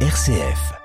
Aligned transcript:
RCF. 0.00 0.76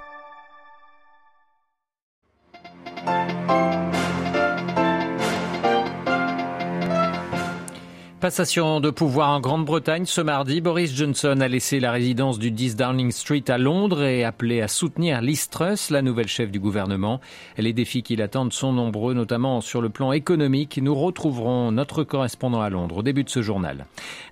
Passation 8.21 8.81
de 8.81 8.91
pouvoir 8.91 9.29
en 9.29 9.39
Grande-Bretagne 9.39 10.05
ce 10.05 10.21
mardi, 10.21 10.61
Boris 10.61 10.95
Johnson 10.95 11.41
a 11.41 11.47
laissé 11.47 11.79
la 11.79 11.91
résidence 11.91 12.37
du 12.37 12.51
10 12.51 12.75
Downing 12.75 13.09
Street 13.09 13.45
à 13.47 13.57
Londres 13.57 14.03
et 14.03 14.23
appelé 14.23 14.61
à 14.61 14.67
soutenir 14.67 15.21
Liz 15.21 15.49
Truss, 15.49 15.89
la 15.89 16.03
nouvelle 16.03 16.27
chef 16.27 16.51
du 16.51 16.59
gouvernement. 16.59 17.19
Les 17.57 17.73
défis 17.73 18.03
qui 18.03 18.15
l'attendent 18.15 18.53
sont 18.53 18.73
nombreux, 18.73 19.15
notamment 19.15 19.59
sur 19.59 19.81
le 19.81 19.89
plan 19.89 20.11
économique. 20.11 20.79
Nous 20.79 20.93
retrouverons 20.93 21.71
notre 21.71 22.03
correspondant 22.03 22.61
à 22.61 22.69
Londres 22.69 22.97
au 22.97 23.01
début 23.01 23.23
de 23.23 23.29
ce 23.31 23.41
journal. 23.41 23.87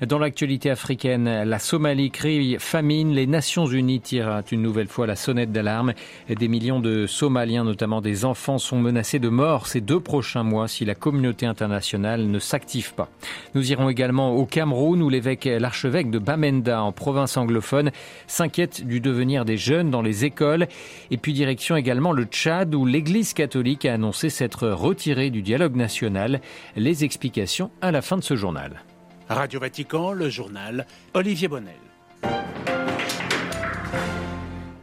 Dans 0.06 0.20
l'actualité 0.20 0.70
africaine, 0.70 1.42
la 1.44 1.58
Somalie 1.58 2.12
crie 2.12 2.58
famine. 2.60 3.16
Les 3.16 3.26
Nations 3.26 3.66
Unies 3.66 4.02
tirent 4.02 4.44
une 4.52 4.62
nouvelle 4.62 4.88
fois 4.88 5.08
la 5.08 5.16
sonnette 5.16 5.52
d'alarme. 5.52 5.94
Des 6.30 6.48
millions 6.48 6.80
de 6.80 7.08
Somaliens, 7.08 7.64
notamment 7.64 8.02
des 8.02 8.24
enfants, 8.24 8.60
sont 8.60 8.78
menacés 8.78 9.18
de 9.18 9.30
mort 9.30 9.66
ces 9.66 9.82
deux 9.82 10.00
prochains 10.00 10.44
mois 10.44 10.68
si 10.68 10.86
la 10.86 10.94
communauté 10.94 11.48
internationale 11.48 12.28
ne 12.28 12.38
s'active 12.38 12.94
pas. 12.94 13.10
Nous 13.56 13.72
également 13.88 14.32
au 14.36 14.46
Cameroun 14.46 15.02
où 15.02 15.10
l'évêque, 15.10 15.46
l'archevêque 15.46 16.10
de 16.10 16.20
Bamenda 16.20 16.82
en 16.82 16.92
province 16.92 17.38
anglophone 17.38 17.92
s'inquiète 18.28 18.86
du 18.86 19.00
devenir 19.00 19.46
des 19.46 19.56
jeunes 19.56 19.92
dans 19.92 20.02
les 20.02 20.26
écoles. 20.26 20.68
Et 21.12 21.18
puis 21.18 21.32
direction 21.32 21.78
également 21.78 22.12
le 22.12 22.24
Tchad 22.24 22.76
où 22.76 22.86
l'église 22.86 23.34
catholique 23.34 23.86
a 23.86 23.94
annoncé 23.94 24.30
s'être 24.30 24.68
retirée 24.68 25.30
du 25.30 25.42
dialogue 25.42 25.76
national. 25.76 26.42
Les 26.76 27.04
explications 27.04 27.72
à 27.82 27.92
la 27.92 28.02
fin 28.02 28.18
de 28.18 28.24
ce 28.24 28.36
journal. 28.36 28.84
Radio 29.30 29.60
Vatican, 29.60 30.12
le 30.12 30.30
journal 30.30 30.88
Olivier 31.14 31.48
Bonnel. 31.48 31.76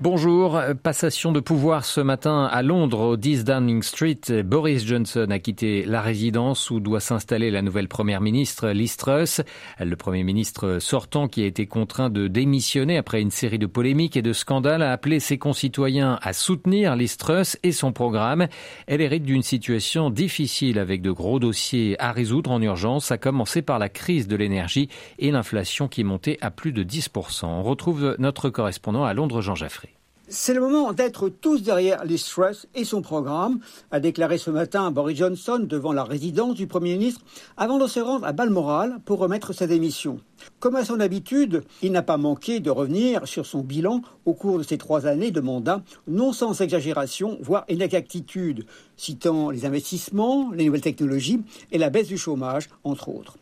Bonjour, 0.09 0.63
passation 0.85 1.33
de 1.33 1.41
pouvoir 1.41 1.85
ce 1.85 2.01
matin 2.01 2.45
à 2.45 2.63
Londres 2.63 3.01
au 3.01 3.17
10 3.17 3.43
Downing 3.43 3.83
Street. 3.83 4.21
Boris 4.45 4.87
Johnson 4.87 5.27
a 5.31 5.41
quitté 5.41 5.85
la 5.85 6.01
résidence 6.01 6.71
où 6.71 6.79
doit 6.79 7.01
s'installer 7.01 7.51
la 7.51 7.61
nouvelle 7.61 7.89
première 7.89 8.21
ministre 8.21 8.69
Liz 8.69 8.97
Truss. 8.97 9.41
Le 9.81 9.97
premier 9.97 10.23
ministre 10.23 10.79
sortant 10.79 11.27
qui 11.27 11.43
a 11.43 11.47
été 11.47 11.67
contraint 11.67 12.09
de 12.09 12.29
démissionner 12.29 12.99
après 12.99 13.21
une 13.21 13.33
série 13.33 13.59
de 13.59 13.67
polémiques 13.67 14.17
et 14.17 14.23
de 14.23 14.33
scandales 14.33 14.83
a 14.83 14.93
appelé 14.93 15.19
ses 15.19 15.39
concitoyens 15.39 16.21
à 16.23 16.33
soutenir 16.33 16.95
Liz 16.95 17.17
Truss 17.17 17.59
et 17.65 17.73
son 17.73 17.91
programme. 17.91 18.47
Elle 18.87 19.01
hérite 19.01 19.25
d'une 19.25 19.43
situation 19.43 20.11
difficile 20.11 20.79
avec 20.79 21.03
de 21.03 21.11
gros 21.11 21.41
dossiers 21.41 22.01
à 22.01 22.13
résoudre 22.13 22.53
en 22.53 22.63
urgence, 22.63 23.11
à 23.11 23.19
commencer 23.19 23.61
par 23.61 23.81
la 23.81 23.89
crise 23.89 24.29
de 24.29 24.37
l'énergie 24.37 24.89
et 25.19 25.33
l'inflation 25.33 25.89
qui 25.89 26.05
montait 26.05 26.39
à 26.43 26.53
plus 26.53 26.71
de 26.71 26.85
10%. 26.85 27.47
On 27.47 27.65
retrouve 27.65 28.15
notre 28.21 28.51
correspondant 28.51 29.05
à 29.05 29.13
Londres, 29.13 29.41
Jean 29.41 29.57
Jaffré. 29.57 29.96
C'est 30.29 30.55
le 30.55 30.61
moment 30.61 30.93
d'être 30.93 31.29
tous 31.29 31.63
derrière 31.63 32.05
Liz 32.05 32.25
Truss 32.25 32.67
et 32.75 32.83
son 32.83 33.01
programme, 33.01 33.61
a 33.93 34.01
déclaré 34.01 34.39
ce 34.39 34.51
matin 34.51 34.91
Boris 34.91 35.17
Johnson 35.17 35.61
devant 35.63 35.93
la 35.93 36.03
résidence 36.03 36.57
du 36.57 36.67
Premier 36.67 36.97
ministre 36.97 37.21
avant 37.57 37.79
de 37.79 37.87
se 37.87 38.01
rendre 38.01 38.27
à 38.27 38.33
Balmoral 38.33 38.99
pour 39.05 39.21
remettre 39.21 39.53
sa 39.53 39.69
démission. 39.69 40.19
Comme 40.59 40.75
à 40.75 40.85
son 40.85 40.99
habitude, 40.99 41.63
il 41.81 41.93
n'a 41.93 42.03
pas 42.03 42.17
manqué 42.17 42.59
de 42.59 42.71
revenir 42.71 43.29
sur 43.29 43.47
son 43.47 43.61
bilan 43.61 44.03
au 44.25 44.35
cours 44.35 44.59
de 44.59 44.65
ses 44.65 44.79
trois 44.79 45.07
années 45.07 45.31
de 45.31 45.41
mandat, 45.41 45.83
non 46.09 46.33
sans 46.33 46.61
exagération, 46.61 47.39
voire 47.41 47.65
inexactitude, 47.69 48.67
citant 48.97 49.51
les 49.51 49.65
investissements, 49.65 50.51
les 50.51 50.65
nouvelles 50.65 50.81
technologies 50.81 51.41
et 51.71 51.79
la 51.79 51.89
baisse 51.89 52.09
du 52.09 52.19
chômage, 52.19 52.69
entre 52.83 53.11
autres. 53.11 53.39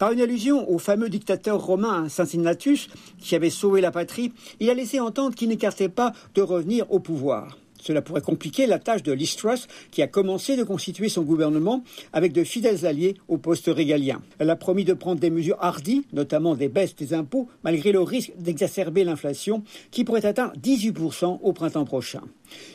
Par 0.00 0.12
une 0.12 0.22
allusion 0.22 0.66
au 0.70 0.78
fameux 0.78 1.10
dictateur 1.10 1.60
romain 1.60 2.08
Cincinnatus, 2.08 2.88
qui 3.18 3.34
avait 3.34 3.50
sauvé 3.50 3.82
la 3.82 3.90
patrie, 3.90 4.32
il 4.58 4.70
a 4.70 4.74
laissé 4.74 4.98
entendre 4.98 5.34
qu'il 5.34 5.50
n'écartait 5.50 5.90
pas 5.90 6.14
de 6.34 6.40
revenir 6.40 6.90
au 6.90 7.00
pouvoir. 7.00 7.58
Cela 7.82 8.02
pourrait 8.02 8.20
compliquer 8.20 8.66
la 8.66 8.78
tâche 8.78 9.02
de 9.02 9.14
Truss, 9.36 9.66
qui 9.90 10.02
a 10.02 10.06
commencé 10.06 10.56
de 10.56 10.62
constituer 10.64 11.08
son 11.08 11.22
gouvernement 11.22 11.82
avec 12.12 12.32
de 12.32 12.44
fidèles 12.44 12.86
alliés 12.86 13.14
au 13.28 13.38
poste 13.38 13.66
régalien. 13.68 14.20
Elle 14.38 14.50
a 14.50 14.56
promis 14.56 14.84
de 14.84 14.94
prendre 14.94 15.20
des 15.20 15.30
mesures 15.30 15.58
hardies, 15.60 16.04
notamment 16.12 16.54
des 16.54 16.68
baisses 16.68 16.96
des 16.96 17.14
impôts, 17.14 17.48
malgré 17.64 17.92
le 17.92 18.00
risque 18.00 18.32
d'exacerber 18.38 19.04
l'inflation, 19.04 19.62
qui 19.90 20.04
pourrait 20.04 20.26
atteindre 20.26 20.52
18% 20.62 21.40
au 21.42 21.52
printemps 21.52 21.84
prochain. 21.84 22.22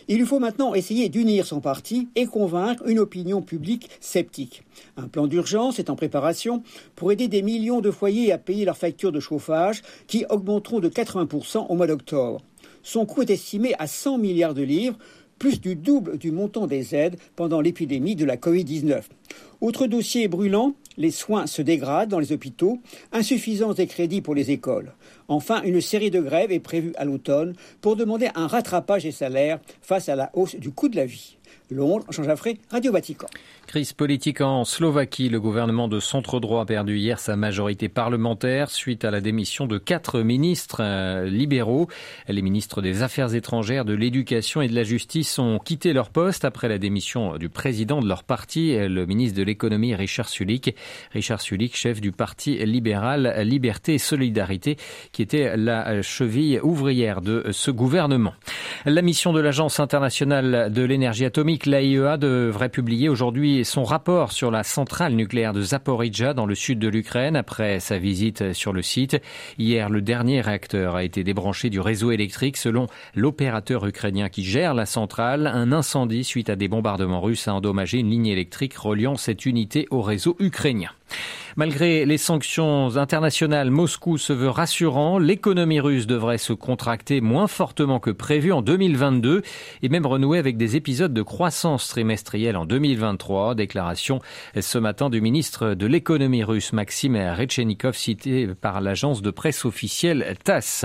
Il 0.08 0.18
lui 0.18 0.26
faut 0.26 0.40
maintenant 0.40 0.74
essayer 0.74 1.10
d'unir 1.10 1.46
son 1.46 1.60
parti 1.60 2.08
et 2.16 2.26
convaincre 2.26 2.88
une 2.88 3.00
opinion 3.00 3.42
publique 3.42 3.90
sceptique. 4.00 4.64
Un 4.98 5.08
plan 5.08 5.28
d'urgence 5.28 5.80
est 5.80 5.90
en 5.90 5.96
préparation 5.96 6.64
pour 6.96 7.12
aider 7.12 7.28
des 7.28 7.42
millions 7.42 7.82
de 7.82 7.92
foyers 7.92 8.32
à 8.32 8.38
payer 8.38 8.66
leurs 8.66 8.78
factures 8.78 9.12
de 9.12 9.20
chauffage 9.20 9.82
qui 10.08 10.26
augmenteront 10.30 10.80
de 10.80 10.90
80% 10.90 11.68
au 11.70 11.76
mois 11.76 11.88
d'octobre. 11.88 12.42
Son 12.86 13.08
coût 13.08 13.24
est 13.24 13.32
estimé 13.32 13.74
à 13.80 13.88
100 13.88 14.20
milliards 14.20 14.54
de 14.54 14.62
livres, 14.62 15.00
plus 15.40 15.60
du 15.60 15.76
double 15.76 16.20
du 16.20 16.32
montant 16.32 16.68
des 16.68 16.94
aides 16.94 17.18
pendant 17.36 17.60
l'épidémie 17.60 18.16
de 18.16 18.26
la 18.26 18.38
Covid-19. 18.38 19.02
Autre 19.60 19.88
dossier 19.88 20.28
brûlant, 20.28 20.76
les 20.96 21.10
soins 21.10 21.48
se 21.48 21.64
dégradent 21.64 22.10
dans 22.10 22.20
les 22.20 22.32
hôpitaux, 22.32 22.78
insuffisance 23.12 23.78
des 23.78 23.88
crédits 23.88 24.22
pour 24.22 24.36
les 24.36 24.52
écoles. 24.52 24.94
Enfin, 25.28 25.64
une 25.64 25.82
série 25.82 26.12
de 26.12 26.22
grèves 26.22 26.52
est 26.52 26.60
prévue 26.60 26.94
à 26.98 27.06
l'automne 27.06 27.56
pour 27.82 27.96
demander 27.96 28.30
un 28.36 28.46
rattrapage 28.46 29.02
des 29.02 29.12
salaires 29.12 29.60
face 29.82 30.08
à 30.08 30.16
la 30.16 30.30
hausse 30.36 30.56
du 30.56 30.70
coût 30.70 30.88
de 30.88 30.96
la 30.96 31.08
vie. 31.08 31.35
Londres, 31.72 32.06
Jean 32.10 32.24
Jaffré, 32.24 32.58
Radio 32.70 32.92
Vatican. 32.92 33.28
Crise 33.66 33.94
politique 33.94 34.42
en 34.42 34.64
Slovaquie. 34.64 35.30
Le 35.30 35.40
gouvernement 35.40 35.88
de 35.88 36.00
centre-droit 36.00 36.62
a 36.62 36.66
perdu 36.66 36.98
hier 36.98 37.20
sa 37.20 37.36
majorité 37.36 37.90
parlementaire 37.90 38.70
suite 38.70 39.04
à 39.04 39.10
la 39.10 39.22
démission 39.22 39.66
de 39.66 39.80
quatre 39.80 40.22
ministres 40.22 40.82
euh, 40.82 41.26
libéraux. 41.26 41.88
Les 42.28 42.44
ministres 42.44 42.84
des 42.84 43.02
Affaires 43.02 43.34
étrangères, 43.34 43.84
de 43.84 43.94
l'Éducation 43.94 44.62
et 44.62 44.68
de 44.68 44.76
la 44.76 44.84
Justice 44.84 45.40
ont 45.40 45.58
quitté 45.58 45.94
leur 45.94 46.10
poste 46.10 46.46
après 46.46 46.70
la 46.70 46.78
démission 46.78 47.38
du 47.38 47.50
président 47.50 48.00
de 48.02 48.08
leur 48.08 48.24
parti, 48.24 48.78
le 48.78 49.06
ministre 49.08 49.38
de 49.38 49.44
l'Économie 49.44 49.96
Richard 49.96 50.30
Sulik. 50.30 50.76
Richard 51.12 51.42
Sulik, 51.42 51.76
chef 51.76 52.00
du 52.00 52.12
parti 52.12 52.64
libéral 52.66 53.42
Liberté 53.44 53.96
et 53.96 54.00
Solidarité, 54.00 54.78
qui 55.12 55.24
était 55.24 55.58
la 55.58 56.02
cheville 56.04 56.60
ouvrière 56.62 57.22
de 57.22 57.46
ce 57.52 57.72
gouvernement. 57.72 58.34
La 58.86 59.02
mission 59.02 59.34
de 59.34 59.40
l'Agence 59.40 59.80
internationale 59.80 60.72
de 60.72 60.84
l'énergie 60.84 61.26
atomique 61.26 61.45
l'AIEA 61.46 62.18
devrait 62.18 62.70
publier 62.70 63.08
aujourd'hui 63.08 63.64
son 63.64 63.84
rapport 63.84 64.32
sur 64.32 64.50
la 64.50 64.64
centrale 64.64 65.14
nucléaire 65.14 65.54
de 65.54 65.62
Zaporizhzhia 65.62 66.34
dans 66.34 66.48
le 66.48 66.56
sud 66.56 66.80
de 66.80 66.88
l'Ukraine 66.88 67.36
après 67.36 67.80
sa 67.80 68.00
visite 68.00 68.54
sur 68.54 68.74
le 68.74 68.82
site. 68.82 69.22
Hier, 69.60 69.90
le 69.90 70.02
dernier 70.02 70.42
réacteur 70.42 70.96
a 70.96 71.04
été 71.04 71.24
débranché 71.24 71.70
du 71.70 71.80
réseau 71.80 72.10
électrique 72.10 72.58
selon 72.58 72.88
l'opérateur 73.14 73.86
ukrainien 73.86 74.28
qui 74.28 74.44
gère 74.44 74.74
la 74.74 74.88
centrale. 74.88 75.46
Un 75.46 75.72
incendie 75.72 76.24
suite 76.24 76.50
à 76.50 76.56
des 76.56 76.68
bombardements 76.68 77.22
russes 77.22 77.48
a 77.48 77.54
endommagé 77.54 78.00
une 78.00 78.10
ligne 78.10 78.26
électrique 78.26 78.76
reliant 78.76 79.16
cette 79.16 79.46
unité 79.46 79.88
au 79.92 80.02
réseau 80.02 80.36
ukrainien. 80.40 80.90
Malgré 81.58 82.04
les 82.04 82.18
sanctions 82.18 82.98
internationales, 82.98 83.72
Moscou 83.72 84.18
se 84.18 84.34
veut 84.34 84.50
rassurant. 84.50 85.20
L'économie 85.20 85.80
russe 85.80 86.06
devrait 86.06 86.38
se 86.38 86.52
contracter 86.52 87.22
moins 87.22 87.48
fortement 87.48 88.02
que 88.02 88.12
prévu 88.12 88.52
en 88.52 88.62
2022 88.62 89.42
et 89.82 89.88
même 89.88 90.06
renouer 90.06 90.38
avec 90.38 90.58
des 90.58 90.76
épisodes 90.76 91.14
de 91.14 91.22
croissance 91.22 91.88
trimestrielle 91.88 92.58
en 92.58 92.66
2023. 92.66 93.56
Déclaration 93.56 94.20
ce 94.60 94.78
matin 94.78 95.10
du 95.10 95.22
ministre 95.22 95.76
de 95.76 95.86
l'économie 95.86 96.44
russe 96.44 96.74
Maxime 96.74 97.16
Rechenikov 97.16 97.96
cité 97.96 98.48
par 98.48 98.82
l'agence 98.82 99.22
de 99.22 99.32
presse 99.32 99.64
officielle 99.64 100.36
TASS. 100.44 100.84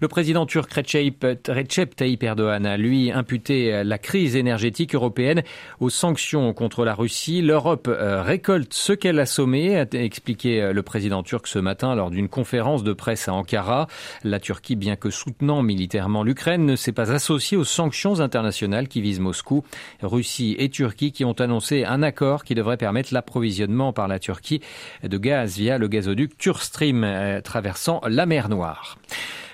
Le 0.00 0.08
président 0.08 0.46
turc 0.46 0.72
Recep 0.72 1.94
Tayyip 1.94 2.24
Erdogan 2.24 2.66
a 2.66 2.76
lui 2.76 3.12
imputé 3.12 3.84
la 3.84 3.98
crise 3.98 4.34
énergétique 4.34 4.96
européenne 4.96 5.44
aux 5.78 5.90
sanctions 5.90 6.52
contre 6.54 6.84
la 6.84 6.96
Russie. 6.96 7.40
L'Europe 7.40 7.86
euh, 7.86 8.20
récolte 8.20 8.74
ce 8.74 8.92
qu'elle 8.92 9.20
a 9.20 9.26
sommé, 9.26 9.67
expliqué 9.74 10.62
euh, 10.62 10.72
le 10.72 10.82
président 10.82 11.22
turc 11.22 11.46
ce 11.46 11.58
matin 11.58 11.94
lors 11.94 12.10
d'une 12.10 12.28
conférence 12.28 12.84
de 12.84 12.92
presse 12.92 13.28
à 13.28 13.34
Ankara. 13.34 13.86
La 14.24 14.40
Turquie, 14.40 14.76
bien 14.76 14.96
que 14.96 15.10
soutenant 15.10 15.62
militairement 15.62 16.22
l'Ukraine, 16.22 16.64
ne 16.64 16.76
s'est 16.76 16.92
pas 16.92 17.12
associée 17.12 17.56
aux 17.56 17.64
sanctions 17.64 18.20
internationales 18.20 18.88
qui 18.88 19.00
visent 19.00 19.20
Moscou. 19.20 19.64
Russie 20.02 20.56
et 20.58 20.68
Turquie 20.68 21.12
qui 21.12 21.24
ont 21.24 21.32
annoncé 21.32 21.84
un 21.84 22.02
accord 22.02 22.44
qui 22.44 22.54
devrait 22.54 22.76
permettre 22.76 23.12
l'approvisionnement 23.12 23.92
par 23.92 24.08
la 24.08 24.18
Turquie 24.18 24.60
de 25.02 25.18
gaz 25.18 25.56
via 25.56 25.78
le 25.78 25.88
gazoduc 25.88 26.36
Turkstream 26.38 27.04
euh, 27.04 27.40
traversant 27.40 28.00
la 28.06 28.26
mer 28.26 28.48
Noire. 28.48 28.98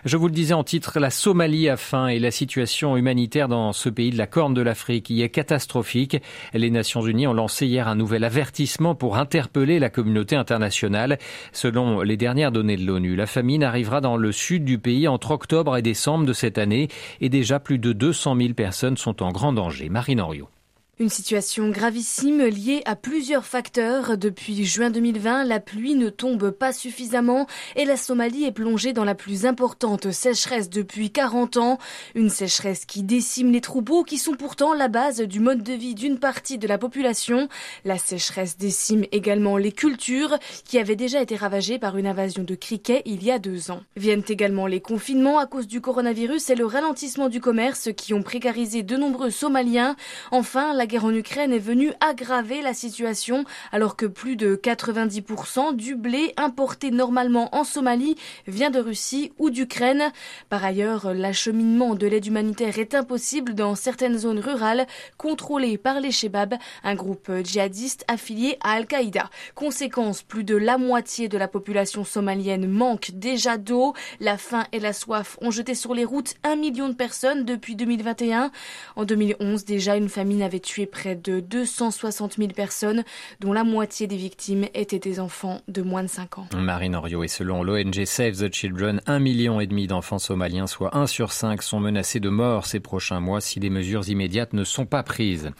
Je 0.05 0.19
vous 0.19 0.27
le 0.27 0.35
disais 0.35 0.53
en 0.53 0.65
titre, 0.65 1.01
la 1.01 1.09
Somalie 1.09 1.71
a 1.71 1.79
faim 1.79 2.09
et 2.09 2.19
la 2.19 2.31
situation 2.31 2.95
humanitaire 2.95 3.49
dans 3.49 3.73
ce 3.73 3.89
pays 3.89 4.11
de 4.11 4.19
la 4.19 4.27
Corne 4.27 4.53
de 4.53 4.61
l'Afrique 4.61 5.09
y 5.09 5.23
est 5.23 5.31
catastrophique. 5.31 6.19
Les 6.53 6.71
Nations 6.71 7.01
Unies 7.01 7.27
ont 7.27 7.33
lancé 7.33 7.67
hier 7.67 7.89
un 7.89 7.95
nouvel 7.95 8.23
avertissement 8.23 8.95
pour 8.95 9.17
interpeller 9.17 9.79
la 9.79 9.89
communauté 9.89 10.37
internationale. 10.37 11.19
Selon 11.53 12.03
les 12.03 12.19
dernières 12.19 12.53
données 12.53 12.77
de 12.77 12.85
l'ONU, 12.85 13.17
la 13.17 13.25
famine 13.25 13.65
arrivera 13.65 14.03
dans 14.03 14.19
le 14.19 14.31
sud 14.31 14.67
du 14.67 14.79
pays 14.79 15.09
entre 15.09 15.31
octobre 15.31 15.75
et 15.75 15.83
décembre 15.83 16.27
de 16.27 16.35
cette 16.35 16.59
année 16.59 16.89
et 17.23 17.31
déjà 17.31 17.59
plus 17.59 17.79
de 17.79 17.95
200 17.95 18.37
000 18.37 18.53
personnes 18.53 18.99
sont 18.99 19.23
en 19.23 19.33
grand 19.33 19.55
danger. 19.55 19.89
Marine 19.89 20.21
Henriot. 20.21 20.51
Une 21.01 21.09
situation 21.09 21.71
gravissime 21.71 22.45
liée 22.45 22.83
à 22.85 22.95
plusieurs 22.95 23.45
facteurs. 23.45 24.17
Depuis 24.17 24.65
juin 24.65 24.91
2020, 24.91 25.43
la 25.43 25.59
pluie 25.59 25.97
ne 25.97 26.09
tombe 26.09 26.53
pas 26.53 26.73
suffisamment 26.73 27.49
et 27.75 27.85
la 27.85 27.97
Somalie 27.97 28.45
est 28.45 28.53
plongée 28.53 28.93
dans 28.93 29.03
la 29.03 29.17
plus 29.17 29.45
importante 29.45 30.13
sécheresse 30.13 30.71
depuis 30.71 31.11
40 31.11 31.57
ans. 31.57 31.79
Une 32.15 32.31
sécheresse 32.31 32.85
qui 32.85 33.03
décime 33.03 33.51
les 33.51 33.61
troupeaux 33.61 34.05
qui 34.05 34.19
sont 34.19 34.35
pourtant 34.35 34.73
la 34.73 34.87
base 34.87 35.21
du 35.21 35.41
mode 35.41 35.65
de 35.65 35.73
vie 35.73 35.97
d'une 35.97 36.21
partie 36.21 36.59
de 36.59 36.69
la 36.69 36.79
population. 36.79 37.49
La 37.85 37.99
sécheresse 37.99 38.57
décime 38.57 39.05
également 39.11 39.57
les 39.57 39.73
cultures 39.73 40.39
qui 40.65 40.79
avaient 40.79 40.95
déjà 40.95 41.21
été 41.21 41.35
ravagées 41.35 41.81
par 41.81 41.97
une 41.97 42.07
invasion 42.07 42.45
de 42.45 42.55
criquets 42.55 43.03
il 43.05 43.25
y 43.25 43.33
a 43.33 43.41
deux 43.41 43.73
ans. 43.73 43.83
Viennent 43.97 44.23
également 44.29 44.69
les 44.69 44.81
confinements 44.81 45.41
à 45.41 45.47
cause 45.47 45.67
du 45.67 45.81
coronavirus 45.81 46.51
et 46.51 46.55
le 46.55 46.67
ralentissement 46.67 47.29
du 47.29 47.41
commerce 47.41 47.89
qui 47.97 48.15
ont 48.15 48.23
précarisé 48.23 48.85
de 48.85 48.97
nombreux 48.97 49.31
Somaliens. 49.31 49.97
Enfin, 50.31 50.73
guerre 50.87 51.05
en 51.05 51.15
Ukraine 51.15 51.53
est 51.53 51.59
venue 51.59 51.93
aggraver 52.01 52.63
la 52.63 52.75
situation 52.75 53.45
alors 53.73 53.97
que 53.97 54.07
plus 54.07 54.37
de 54.37 54.57
90% 54.57 55.75
du 55.77 55.95
blé 55.95 56.33
importé 56.37 56.91
normalement 56.91 57.55
en 57.55 57.65
Somalie 57.65 58.17
vient 58.47 58.71
de 58.71 58.81
Russie 58.81 59.33
ou 59.39 59.51
d'Ukraine. 59.51 60.11
Par 60.49 60.65
ailleurs, 60.65 61.15
l'acheminement 61.15 61.95
de 61.95 62.07
l'aide 62.07 62.27
humanitaire 62.27 62.79
est 62.79 62.95
impossible 62.95 63.55
dans 63.55 63.75
certaines 63.75 64.19
zones 64.19 64.41
rurales 64.41 64.87
contrôlées 65.17 65.79
par 65.79 66.01
les 66.01 66.11
Shebab, 66.11 66.55
un 66.83 66.95
groupe 66.95 67.31
djihadiste 67.43 68.05
affilié 68.09 68.59
à 68.63 68.73
Al-Qaïda. 68.73 69.31
Conséquence, 69.55 70.23
plus 70.23 70.45
de 70.45 70.57
la 70.57 70.79
moitié 70.79 71.29
de 71.29 71.39
la 71.39 71.49
population 71.49 72.05
somalienne 72.05 72.69
manque 72.69 73.13
déjà 73.13 73.59
d'eau. 73.59 73.95
La 74.21 74.39
faim 74.39 74.65
et 74.73 74.81
la 74.81 74.93
soif 74.93 75.39
ont 75.41 75.51
jeté 75.51 75.75
sur 75.75 75.95
les 75.95 76.05
routes 76.05 76.35
un 76.43 76.57
million 76.57 76.89
de 76.89 76.95
personnes 76.95 77.45
depuis 77.45 77.77
2021. 77.77 78.51
En 78.97 79.05
2011, 79.05 79.65
déjà, 79.65 79.97
une 79.97 80.09
famine 80.09 80.43
avait 80.43 80.61
tué 80.61 80.74
près 80.91 81.15
de 81.15 81.41
260 81.41 82.37
000 82.37 82.49
personnes, 82.49 83.05
dont 83.41 83.53
la 83.53 83.65
moitié 83.65 84.07
des 84.07 84.17
victimes 84.17 84.67
étaient 84.75 84.99
des 84.99 85.21
enfants 85.21 85.61
de 85.69 85.83
moins 85.83 86.03
de 86.03 86.09
5 86.09 86.39
ans. 86.39 86.47
Marine 86.57 86.97
Orio, 86.97 87.23
et 87.23 87.29
selon 87.29 87.63
l'ONG 87.63 88.05
Save 88.05 88.37
the 88.37 88.53
Children, 88.53 89.01
un 89.07 89.19
million 89.19 89.61
et 89.61 89.67
demi 89.67 89.87
d'enfants 89.87 90.19
somaliens, 90.19 90.67
soit 90.67 90.97
1 90.97 91.07
sur 91.07 91.33
5, 91.33 91.63
sont 91.63 91.81
menacés 91.81 92.21
de 92.21 92.29
mort 92.29 92.67
ces 92.67 92.81
prochains 92.81 93.21
mois 93.21 93.41
si 93.41 93.61
des 93.61 93.71
mesures 93.71 94.09
immédiates 94.09 94.53
ne 94.53 94.65
sont 94.65 94.87
pas 94.87 95.03
prises. 95.03 95.51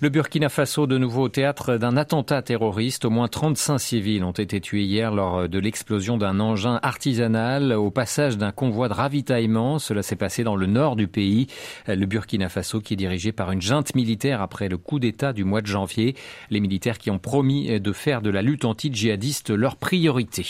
Le 0.00 0.08
Burkina 0.08 0.48
Faso, 0.48 0.86
de 0.86 0.98
nouveau 0.98 1.22
au 1.22 1.28
théâtre 1.28 1.76
d'un 1.76 1.96
attentat 1.96 2.42
terroriste. 2.42 3.04
Au 3.04 3.10
moins 3.10 3.28
35 3.28 3.78
civils 3.78 4.24
ont 4.24 4.30
été 4.30 4.60
tués 4.60 4.84
hier 4.84 5.12
lors 5.12 5.48
de 5.48 5.58
l'explosion 5.58 6.16
d'un 6.16 6.40
engin 6.40 6.78
artisanal 6.82 7.72
au 7.72 7.90
passage 7.90 8.38
d'un 8.38 8.52
convoi 8.52 8.88
de 8.88 8.94
ravitaillement. 8.94 9.78
Cela 9.78 10.02
s'est 10.02 10.16
passé 10.16 10.44
dans 10.44 10.56
le 10.56 10.66
nord 10.66 10.96
du 10.96 11.08
pays. 11.08 11.46
Le 11.86 12.06
Burkina 12.06 12.48
Faso 12.48 12.80
qui 12.80 12.94
est 12.94 12.96
dirigé 12.96 13.32
par 13.32 13.52
une 13.52 13.62
junte 13.62 13.94
militaire 13.94 14.42
après 14.42 14.59
le 14.68 14.78
coup 14.78 14.98
d'État 14.98 15.32
du 15.32 15.44
mois 15.44 15.62
de 15.62 15.66
janvier. 15.66 16.14
Les 16.50 16.60
militaires 16.60 16.98
qui 16.98 17.10
ont 17.10 17.18
promis 17.18 17.80
de 17.80 17.92
faire 17.92 18.22
de 18.22 18.30
la 18.30 18.42
lutte 18.42 18.64
anti-djihadiste 18.64 19.50
leur 19.50 19.76
priorité. 19.76 20.46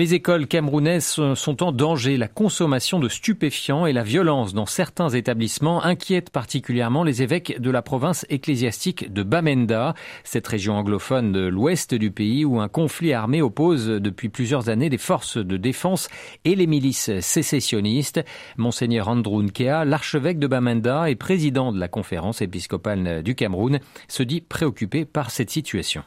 Les 0.00 0.14
écoles 0.14 0.46
camerounaises 0.46 1.20
sont 1.34 1.62
en 1.62 1.72
danger. 1.72 2.16
La 2.16 2.26
consommation 2.26 3.00
de 3.00 3.10
stupéfiants 3.10 3.84
et 3.84 3.92
la 3.92 4.02
violence 4.02 4.54
dans 4.54 4.64
certains 4.64 5.10
établissements 5.10 5.84
inquiètent 5.84 6.30
particulièrement 6.30 7.04
les 7.04 7.22
évêques 7.22 7.60
de 7.60 7.70
la 7.70 7.82
province 7.82 8.24
ecclésiastique 8.30 9.12
de 9.12 9.22
Bamenda, 9.22 9.92
cette 10.24 10.46
région 10.46 10.72
anglophone 10.72 11.32
de 11.32 11.46
l'ouest 11.46 11.94
du 11.94 12.10
pays 12.10 12.46
où 12.46 12.60
un 12.60 12.68
conflit 12.68 13.12
armé 13.12 13.42
oppose 13.42 13.88
depuis 13.88 14.30
plusieurs 14.30 14.70
années 14.70 14.88
des 14.88 14.96
forces 14.96 15.36
de 15.36 15.58
défense 15.58 16.08
et 16.46 16.54
les 16.54 16.66
milices 16.66 17.20
sécessionnistes. 17.20 18.24
Monseigneur 18.56 19.08
Andrew 19.08 19.42
Nkea, 19.42 19.84
l'archevêque 19.84 20.38
de 20.38 20.46
Bamenda 20.46 21.10
et 21.10 21.14
président 21.14 21.72
de 21.72 21.78
la 21.78 21.88
conférence 21.88 22.40
épiscopale 22.40 23.22
du 23.22 23.34
Cameroun, 23.34 23.80
se 24.08 24.22
dit 24.22 24.40
préoccupé 24.40 25.04
par 25.04 25.30
cette 25.30 25.50
situation. 25.50 26.04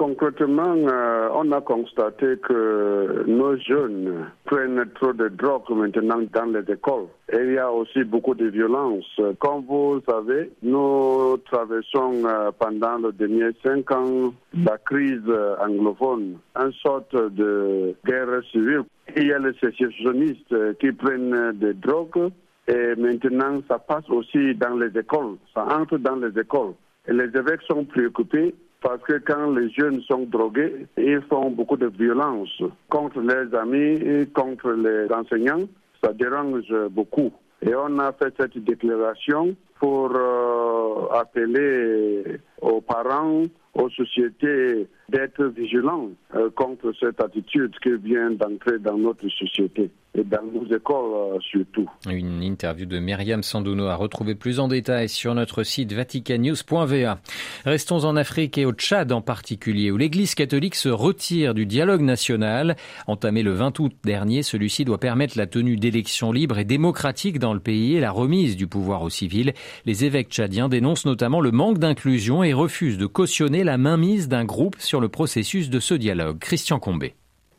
Euh, 0.00 1.23
on 1.34 1.50
a 1.52 1.60
constaté 1.60 2.36
que 2.38 3.24
nos 3.26 3.56
jeunes 3.58 4.26
prennent 4.44 4.84
trop 4.94 5.12
de 5.12 5.28
drogue 5.28 5.68
maintenant 5.70 6.20
dans 6.32 6.46
les 6.46 6.72
écoles. 6.72 7.08
Et 7.32 7.38
il 7.38 7.52
y 7.54 7.58
a 7.58 7.70
aussi 7.70 8.04
beaucoup 8.04 8.34
de 8.34 8.46
violence. 8.46 9.04
Comme 9.40 9.64
vous 9.66 10.00
savez, 10.08 10.50
nous 10.62 11.36
traversons 11.50 12.24
euh, 12.24 12.50
pendant 12.58 12.98
les 12.98 13.12
derniers 13.12 13.50
cinq 13.64 13.90
ans 13.90 14.32
la 14.54 14.78
crise 14.78 15.28
anglophone, 15.60 16.38
une 16.56 16.72
sorte 16.74 17.14
de 17.14 17.94
guerre 18.06 18.42
civile. 18.52 18.84
Il 19.16 19.26
y 19.26 19.32
a 19.32 19.38
les 19.38 19.54
sécessionnistes 19.54 20.78
qui 20.78 20.92
prennent 20.92 21.52
des 21.54 21.74
drogues 21.74 22.30
et 22.68 22.94
maintenant 22.96 23.60
ça 23.68 23.78
passe 23.78 24.08
aussi 24.08 24.54
dans 24.54 24.76
les 24.76 24.96
écoles, 24.98 25.36
ça 25.52 25.66
entre 25.78 25.98
dans 25.98 26.16
les 26.16 26.38
écoles. 26.38 26.74
Et 27.06 27.12
les 27.12 27.26
évêques 27.36 27.62
sont 27.68 27.84
préoccupés 27.84 28.54
parce 28.84 29.00
que 29.00 29.14
quand 29.14 29.50
les 29.52 29.70
jeunes 29.70 30.02
sont 30.02 30.26
drogués, 30.26 30.86
ils 30.98 31.22
font 31.22 31.50
beaucoup 31.50 31.78
de 31.78 31.86
violence 31.86 32.62
contre 32.90 33.18
les 33.20 33.56
amis 33.56 33.96
et 33.96 34.26
contre 34.26 34.72
les 34.72 35.10
enseignants. 35.10 35.66
Ça 36.02 36.12
dérange 36.12 36.70
beaucoup. 36.90 37.32
Et 37.62 37.74
on 37.74 37.98
a 37.98 38.12
fait 38.12 38.34
cette 38.38 38.58
déclaration 38.58 39.56
pour 39.78 40.10
euh, 40.14 41.06
appeler 41.12 42.38
aux 42.60 42.80
parents, 42.80 43.42
aux 43.74 43.90
sociétés 43.90 44.86
d'être 45.08 45.44
vigilants 45.44 46.10
euh, 46.34 46.48
contre 46.50 46.92
cette 46.98 47.20
attitude 47.20 47.74
qui 47.82 47.94
vient 47.96 48.30
d'entrer 48.30 48.78
dans 48.78 48.96
notre 48.96 49.28
société 49.28 49.90
et 50.16 50.22
dans 50.22 50.44
nos 50.44 50.64
écoles 50.66 51.34
euh, 51.34 51.38
surtout. 51.40 51.90
Une 52.08 52.42
interview 52.42 52.86
de 52.86 52.98
Myriam 52.98 53.42
Sanduno 53.42 53.86
à 53.86 53.96
retrouver 53.96 54.34
plus 54.34 54.60
en 54.60 54.68
détail 54.68 55.08
sur 55.08 55.34
notre 55.34 55.64
site 55.64 55.92
vaticannews.va. 55.92 57.18
Restons 57.64 58.04
en 58.04 58.16
Afrique 58.16 58.56
et 58.56 58.64
au 58.64 58.72
Tchad 58.72 59.12
en 59.12 59.20
particulier, 59.20 59.90
où 59.90 59.96
l'Église 59.96 60.34
catholique 60.34 60.76
se 60.76 60.88
retire 60.88 61.52
du 61.52 61.66
dialogue 61.66 62.02
national. 62.02 62.76
Entamé 63.08 63.42
le 63.42 63.52
20 63.52 63.78
août 63.80 63.92
dernier, 64.04 64.42
celui-ci 64.42 64.84
doit 64.84 64.98
permettre 64.98 65.36
la 65.36 65.46
tenue 65.46 65.76
d'élections 65.76 66.32
libres 66.32 66.58
et 66.58 66.64
démocratiques 66.64 67.40
dans 67.40 67.52
le 67.52 67.60
pays 67.60 67.96
et 67.96 68.00
la 68.00 68.12
remise 68.12 68.56
du 68.56 68.68
pouvoir 68.68 69.02
aux 69.02 69.10
civils. 69.10 69.52
Les 69.86 70.04
évêques 70.04 70.30
tchadiens 70.30 70.68
dénoncent 70.68 71.06
notamment 71.06 71.40
le 71.40 71.50
manque 71.50 71.78
d'inclusion 71.78 72.42
et 72.42 72.52
refusent 72.52 72.98
de 72.98 73.06
cautionner 73.06 73.64
la 73.64 73.78
mainmise 73.78 74.28
d'un 74.28 74.44
groupe 74.44 74.76
sur 74.78 75.00
le 75.00 75.08
processus 75.08 75.70
de 75.70 75.80
ce 75.80 75.94
dialogue. 75.94 76.38
Christian 76.38 76.78
Combé. 76.78 77.14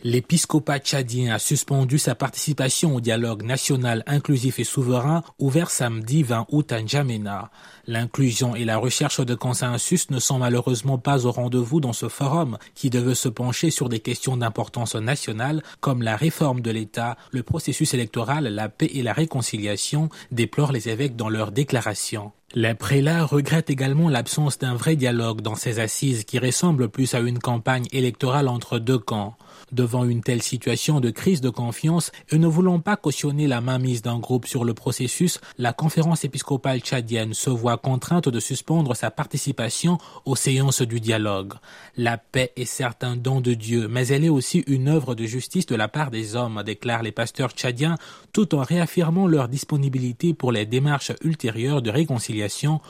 L'épiscopat 0.08 0.78
tchadien 0.82 1.34
a 1.34 1.40
suspendu 1.40 1.98
sa 1.98 2.14
participation 2.14 2.94
au 2.94 3.02
dialogue 3.02 3.42
national 3.42 4.04
inclusif 4.06 4.60
et 4.60 4.64
souverain 4.64 5.24
ouvert 5.40 5.72
samedi 5.72 6.22
20 6.22 6.46
août 6.50 6.72
à 6.72 6.80
N'Djamena. 6.80 7.50
L'inclusion 7.88 8.56
et 8.56 8.66
la 8.66 8.78
recherche 8.78 9.20
de 9.20 9.34
consensus 9.34 10.12
ne 10.12 10.20
sont 10.20 10.38
malheureusement 10.38 11.00
pas 11.00 11.26
au 11.26 11.32
rendez-vous 11.32 11.80
dans 11.80 11.92
ce 11.92 12.08
forum 12.08 12.60
qui 12.76 12.92
devait 12.92 13.16
se 13.16 13.30
pencher 13.30 13.72
sur 13.72 13.90
des 13.90 14.00
questions 14.00 14.38
d'importance 14.38 14.94
nationale 14.94 15.64
comme 15.80 16.04
la 16.04 16.16
réforme 16.16 16.62
de 16.62 16.70
l'État, 16.70 17.18
le 17.32 17.42
processus 17.42 17.96
électoral, 17.96 18.44
la 18.44 18.70
paix 18.70 18.92
et 18.94 19.02
la 19.02 19.14
réconciliation, 19.14 20.10
déplorent 20.32 20.72
les 20.72 20.88
évêques 20.88 21.16
dans 21.16 21.30
leur 21.30 21.52
déclaration. 21.52 22.32
Les 22.58 22.74
prélats 22.74 23.26
regrettent 23.26 23.70
également 23.70 24.08
l'absence 24.08 24.58
d'un 24.58 24.76
vrai 24.76 24.96
dialogue 24.96 25.42
dans 25.42 25.56
ces 25.56 25.82
assises 25.82 26.24
qui 26.24 26.40
ressemblent 26.40 26.88
plus 26.88 27.14
à 27.14 27.20
une 27.20 27.40
campagne 27.40 27.86
électorale 27.92 28.48
entre 28.48 28.80
deux 28.80 28.98
camps. 28.98 29.36
Devant 29.74 30.06
une 30.06 30.22
telle 30.22 30.42
situation 30.42 31.02
de 31.02 31.10
crise 31.10 31.42
de 31.42 31.50
confiance 31.50 32.14
et 32.30 32.38
ne 32.38 32.48
voulant 32.48 32.80
pas 32.80 32.96
cautionner 32.96 33.48
la 33.48 33.60
mainmise 33.60 34.02
d'un 34.02 34.20
groupe 34.20 34.46
sur 34.46 34.64
le 34.64 34.74
processus, 34.74 35.42
la 35.58 35.74
conférence 35.74 36.24
épiscopale 36.24 36.80
tchadienne 36.80 37.34
se 37.34 37.50
voit 37.50 37.78
contrainte 37.78 38.30
de 38.30 38.40
suspendre 38.40 38.96
sa 38.96 39.12
participation 39.12 39.98
aux 40.24 40.38
séances 40.38 40.82
du 40.82 41.02
dialogue. 41.02 41.56
La 41.98 42.18
paix 42.18 42.54
est 42.56 42.66
certes 42.66 43.04
un 43.04 43.18
don 43.18 43.42
de 43.42 43.54
Dieu, 43.54 43.90
mais 43.90 44.08
elle 44.08 44.24
est 44.24 44.30
aussi 44.30 44.64
une 44.68 44.88
œuvre 44.88 45.14
de 45.14 45.26
justice 45.26 45.66
de 45.66 45.76
la 45.76 45.90
part 45.90 46.12
des 46.12 46.38
hommes, 46.38 46.64
déclarent 46.64 47.04
les 47.04 47.12
pasteurs 47.12 47.52
tchadiens, 47.52 47.98
tout 48.32 48.56
en 48.56 48.62
réaffirmant 48.62 49.28
leur 49.28 49.50
disponibilité 49.50 50.34
pour 50.34 50.54
les 50.54 50.66
démarches 50.66 51.12
ultérieures 51.22 51.82
de 51.82 51.90
réconciliation 51.90 52.45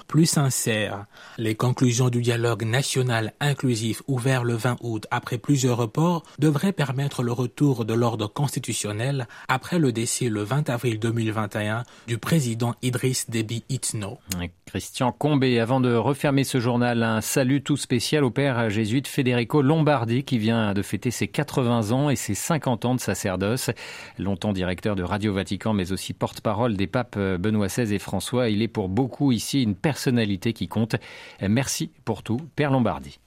plus 0.08 0.26
sincères. 0.26 1.06
Les 1.38 1.56
conclusions 1.56 2.10
du 2.10 2.22
dialogue 2.22 2.64
national 2.64 3.34
inclusif 3.40 4.02
ouvert 4.08 4.44
le 4.44 4.56
20 4.56 4.78
août 4.82 5.08
après 5.12 5.38
plusieurs 5.38 5.78
reports 5.78 6.24
devraient 6.40 6.74
permettre 6.74 7.24
le 7.24 7.32
retour 7.32 7.86
de 7.86 7.94
l'ordre 7.94 8.28
constitutionnel 8.28 9.28
après 9.48 9.80
le 9.80 9.92
décès 9.92 10.30
le 10.30 10.44
20 10.44 10.70
avril 10.70 11.00
2021 11.00 11.84
du 12.08 12.18
président 12.18 12.76
Idriss 12.82 13.30
Déby 13.30 13.64
Itno. 13.70 14.20
Christian 14.66 15.12
Combé, 15.12 15.60
avant 15.60 15.80
de 15.80 15.94
refermer 15.94 16.44
ce 16.44 16.60
journal, 16.60 17.04
un 17.04 17.22
salut 17.22 17.62
tout 17.62 17.78
spécial 17.78 18.24
au 18.24 18.32
père 18.32 18.70
jésuite 18.70 19.08
Federico 19.08 19.62
Lombardi 19.62 20.24
qui 20.24 20.38
vient 20.38 20.74
de 20.74 20.82
fêter 20.82 21.12
ses 21.12 21.28
80 21.28 21.92
ans 21.92 22.10
et 22.10 22.16
ses 22.16 22.36
50 22.36 22.86
ans 22.86 22.96
de 22.96 23.00
sacerdoce. 23.00 23.70
Longtemps 24.18 24.54
directeur 24.54 24.96
de 24.96 25.04
Radio 25.04 25.34
Vatican 25.34 25.74
mais 25.74 25.92
aussi 25.92 26.14
porte-parole 26.14 26.76
des 26.76 26.88
papes 26.88 27.18
Benoît 27.18 27.68
XVI 27.68 27.94
et 27.94 28.00
François, 28.00 28.50
il 28.50 28.62
est 28.62 28.68
pour 28.68 28.90
beaucoup 28.90 29.32
une 29.54 29.76
personnalité 29.76 30.54
qui 30.54 30.68
compte. 30.68 30.96
Merci 31.42 31.92
pour 32.04 32.24
tout, 32.24 32.40
Père 32.56 32.72
Lombardi. 32.72 33.20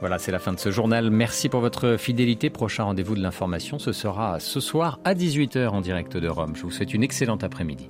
Voilà, 0.00 0.18
c'est 0.18 0.32
la 0.32 0.38
fin 0.38 0.52
de 0.52 0.58
ce 0.58 0.70
journal. 0.70 1.10
Merci 1.10 1.48
pour 1.48 1.60
votre 1.60 1.96
fidélité. 1.96 2.50
Prochain 2.50 2.84
rendez-vous 2.84 3.14
de 3.14 3.22
l'information, 3.22 3.78
ce 3.78 3.92
sera 3.92 4.38
ce 4.38 4.60
soir 4.60 5.00
à 5.04 5.14
18h 5.14 5.68
en 5.68 5.80
direct 5.80 6.18
de 6.18 6.28
Rome. 6.28 6.54
Je 6.54 6.62
vous 6.62 6.70
souhaite 6.70 6.92
une 6.92 7.02
excellente 7.02 7.42
après-midi. 7.42 7.88